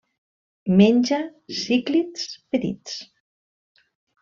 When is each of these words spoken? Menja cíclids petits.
Menja 0.79 1.19
cíclids 1.59 2.25
petits. 2.55 2.99